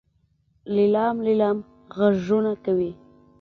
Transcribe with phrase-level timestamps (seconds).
[0.75, 1.57] لیلام لیلام
[1.97, 2.91] غږونه کوي.